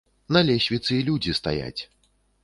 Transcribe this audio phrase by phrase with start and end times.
[0.35, 1.81] На лесвіцы людзі стаяць!